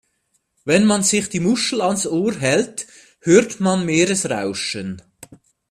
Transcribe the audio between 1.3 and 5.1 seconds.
Muschel ans Ohr hält, hört man Meeresrauschen.